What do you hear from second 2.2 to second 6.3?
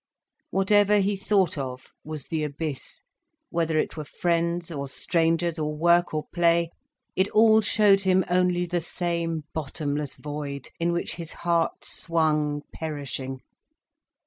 the abyss—whether it were friends or strangers, or work or